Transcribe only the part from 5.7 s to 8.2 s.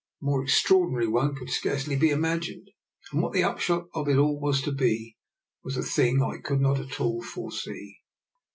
a thing I could not at all foresee.